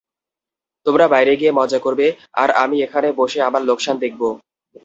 তোমরা 0.85 1.05
বাইরে 1.07 1.33
গিয়ে 1.39 1.57
মজা 1.59 1.79
করবে, 1.85 2.07
আর 2.33 2.49
আমি 2.63 2.77
এখনে 2.85 3.09
বসে 3.19 3.39
আমার 3.49 3.61
লোকসান 3.69 3.95
দেখবো? 4.03 4.27